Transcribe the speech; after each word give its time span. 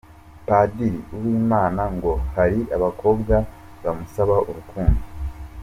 Padiri 0.47 0.99
Uwimana 1.15 1.83
ngo 1.95 2.11
hari 2.35 2.59
abakobwa 2.75 3.35
bamusaba 3.83 4.35
urukundo. 4.49 5.01